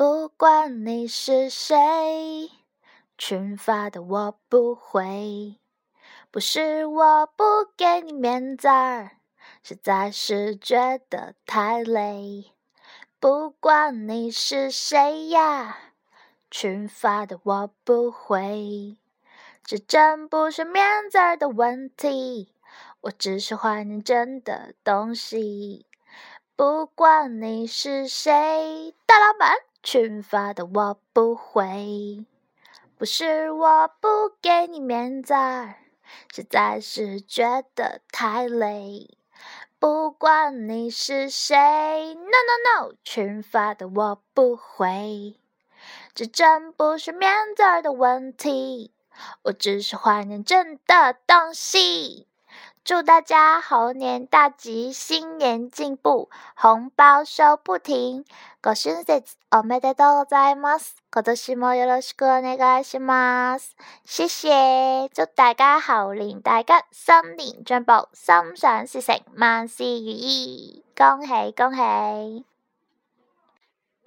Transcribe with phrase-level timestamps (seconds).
[0.00, 2.50] 不管你是谁，
[3.18, 5.56] 群发的我不回。
[6.30, 7.44] 不是我不
[7.76, 8.66] 给你面子，
[9.62, 12.50] 实在是觉得太累。
[13.18, 15.76] 不管你是谁呀，
[16.50, 18.96] 群发的我不回。
[19.62, 22.54] 这真不是面子的问题，
[23.02, 25.84] 我只是怀念真的东西。
[26.56, 32.26] 不管你是谁，大老板，群发的我不回。
[32.96, 35.34] 不是我不给你面子，
[36.34, 39.08] 实在是觉得太累。
[39.78, 41.56] 不管你是谁
[42.14, 45.36] ，no no no，群发的我不回。
[46.14, 48.92] 这真不是面子的问题，
[49.44, 52.26] 我只是怀念真的东西。
[52.85, 58.23] 祝大家猴年大吉，新年进步，红包收不停。
[58.61, 60.95] ご春節おめでとうございます。
[61.11, 63.75] 今年もよろしくお願いします。
[64.05, 72.45] 謝謝，祝大家猴年大吉，新年進步，心想事成，萬事如意，恭喜恭喜！